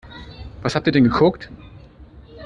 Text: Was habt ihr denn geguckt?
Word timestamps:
Was 0.63 0.73
habt 0.73 0.87
ihr 0.87 0.93
denn 0.93 1.03
geguckt? 1.03 1.51